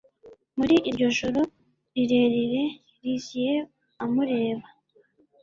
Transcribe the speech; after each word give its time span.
Muri 0.57 0.75
iryo 0.89 1.07
joro 1.17 1.41
rirerire 1.95 2.63
Lizzie 3.01 3.55
amureba 4.03 4.65